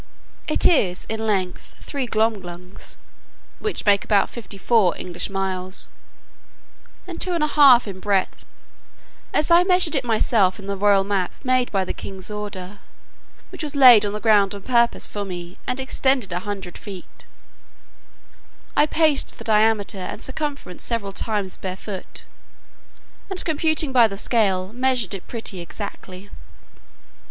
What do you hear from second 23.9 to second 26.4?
by the scale, measured it pretty exactly.